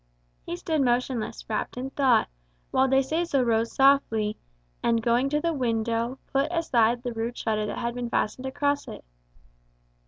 [0.43, 2.27] He stood motionless, wrapt in thought;
[2.71, 4.35] while De Seso rose softly,
[4.81, 8.87] and going to the window, put aside the rude shutter that had been fastened across
[8.87, 9.05] it.